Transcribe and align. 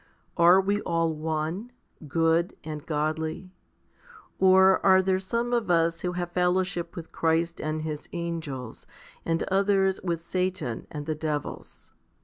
Are 0.35 0.59
we 0.59 0.81
all 0.81 1.13
one, 1.13 1.71
good 2.07 2.55
and 2.63 2.83
godly? 2.83 3.51
Or 4.39 4.83
are 4.83 4.99
there 4.99 5.19
some 5.19 5.53
of 5.53 5.69
us 5.69 6.01
who 6.01 6.13
have 6.13 6.31
fel 6.31 6.53
lowship 6.53 6.95
with 6.95 7.11
Christ 7.11 7.61
and 7.61 7.83
His 7.83 8.09
angels, 8.11 8.87
and 9.27 9.43
others 9.51 10.01
with 10.01 10.23
Satan 10.23 10.87
and 10.89 11.05
the 11.05 11.13
devils? 11.13 11.93